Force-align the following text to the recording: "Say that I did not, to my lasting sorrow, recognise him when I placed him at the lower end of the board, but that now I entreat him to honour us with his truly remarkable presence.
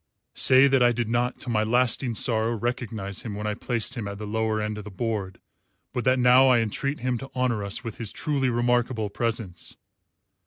"Say 0.33 0.65
that 0.65 0.81
I 0.81 0.93
did 0.93 1.07
not, 1.07 1.37
to 1.41 1.49
my 1.51 1.61
lasting 1.63 2.15
sorrow, 2.15 2.55
recognise 2.57 3.21
him 3.21 3.35
when 3.35 3.45
I 3.45 3.53
placed 3.53 3.93
him 3.93 4.07
at 4.07 4.17
the 4.17 4.25
lower 4.25 4.59
end 4.59 4.79
of 4.79 4.83
the 4.83 4.89
board, 4.89 5.39
but 5.93 6.05
that 6.05 6.17
now 6.17 6.47
I 6.47 6.57
entreat 6.57 7.01
him 7.01 7.19
to 7.19 7.29
honour 7.35 7.63
us 7.63 7.83
with 7.83 7.99
his 7.99 8.11
truly 8.11 8.49
remarkable 8.49 9.11
presence. 9.11 9.77